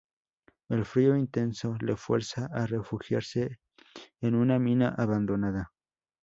El 0.69 0.83
frío 0.83 1.15
intenso 1.15 1.75
le 1.79 1.95
fuerza 1.95 2.47
a 2.51 2.65
refugiarse 2.65 3.59
en 4.21 4.33
una 4.33 4.57
mina 4.57 4.95
abandonada. 4.97 5.71